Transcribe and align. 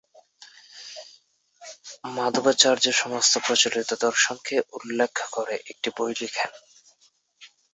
মাধবাচার্য 2.15 2.85
সমস্ত 2.93 3.33
প্রচলিত 3.45 3.89
দর্শনকে 4.01 4.55
উল্ল্যেখ 4.73 5.15
করে 5.31 5.55
একটি 5.71 5.89
বই 5.97 6.13
লেখেন। 6.21 6.51